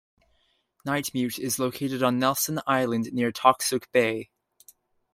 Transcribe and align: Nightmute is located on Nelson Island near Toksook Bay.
Nightmute 0.83 1.37
is 1.37 1.59
located 1.59 2.01
on 2.01 2.17
Nelson 2.17 2.59
Island 2.65 3.13
near 3.13 3.31
Toksook 3.31 3.83
Bay. 3.91 4.31